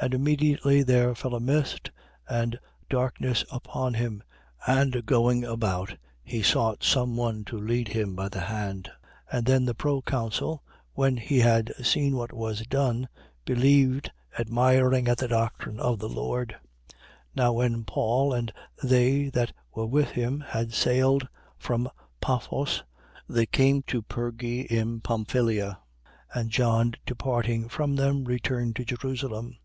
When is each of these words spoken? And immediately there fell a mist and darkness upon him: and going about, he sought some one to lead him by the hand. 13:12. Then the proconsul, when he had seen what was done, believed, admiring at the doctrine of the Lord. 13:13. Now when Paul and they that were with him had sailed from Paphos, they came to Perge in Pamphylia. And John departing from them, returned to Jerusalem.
And 0.00 0.14
immediately 0.14 0.84
there 0.84 1.12
fell 1.16 1.34
a 1.34 1.40
mist 1.40 1.90
and 2.28 2.60
darkness 2.88 3.44
upon 3.50 3.94
him: 3.94 4.22
and 4.64 5.04
going 5.04 5.42
about, 5.42 5.96
he 6.22 6.40
sought 6.40 6.84
some 6.84 7.16
one 7.16 7.44
to 7.46 7.58
lead 7.58 7.88
him 7.88 8.14
by 8.14 8.28
the 8.28 8.42
hand. 8.42 8.88
13:12. 9.32 9.44
Then 9.46 9.64
the 9.64 9.74
proconsul, 9.74 10.62
when 10.92 11.16
he 11.16 11.40
had 11.40 11.72
seen 11.82 12.14
what 12.16 12.32
was 12.32 12.64
done, 12.68 13.08
believed, 13.44 14.12
admiring 14.38 15.08
at 15.08 15.18
the 15.18 15.26
doctrine 15.26 15.80
of 15.80 15.98
the 15.98 16.08
Lord. 16.08 16.54
13:13. 16.90 16.96
Now 17.34 17.52
when 17.54 17.82
Paul 17.82 18.32
and 18.32 18.52
they 18.84 19.30
that 19.30 19.52
were 19.74 19.86
with 19.86 20.10
him 20.10 20.42
had 20.46 20.72
sailed 20.72 21.26
from 21.58 21.90
Paphos, 22.20 22.84
they 23.28 23.46
came 23.46 23.82
to 23.88 24.02
Perge 24.02 24.44
in 24.70 25.00
Pamphylia. 25.00 25.80
And 26.32 26.50
John 26.50 26.94
departing 27.04 27.68
from 27.68 27.96
them, 27.96 28.24
returned 28.24 28.76
to 28.76 28.84
Jerusalem. 28.84 29.56